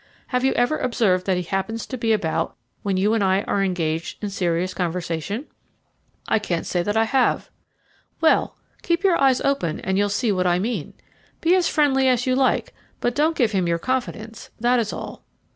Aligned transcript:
Have 0.29 0.43
you 0.43 0.53
ever 0.53 0.79
observed 0.79 1.27
that 1.27 1.37
he 1.37 1.43
happens 1.43 1.85
to 1.85 1.95
be 1.95 2.11
about 2.11 2.55
when 2.81 2.97
you 2.97 3.13
and 3.13 3.23
I 3.23 3.43
are 3.43 3.61
engaged 3.63 4.23
in 4.23 4.31
serious 4.31 4.73
conversation?" 4.73 5.45
"I 6.27 6.39
can't 6.39 6.65
say 6.65 6.81
that 6.81 6.97
I 6.97 7.03
have." 7.03 7.51
"Well, 8.19 8.55
keep 8.81 9.03
your 9.03 9.21
eyes 9.21 9.41
open 9.41 9.79
and 9.81 9.99
you'll 9.99 10.09
see 10.09 10.31
what 10.31 10.47
I 10.47 10.57
mean. 10.57 10.95
Be 11.39 11.53
as 11.55 11.69
friendly 11.69 12.07
as 12.07 12.25
you 12.25 12.35
like, 12.35 12.73
but 12.99 13.13
don't 13.13 13.37
give 13.37 13.51
him 13.51 13.67
your 13.67 13.77
confidence 13.77 14.49
that 14.59 14.79
is 14.79 14.91
all." 14.91 15.23